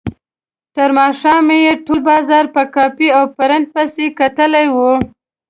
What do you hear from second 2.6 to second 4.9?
کاپي او پرنټ پسې کتلی و.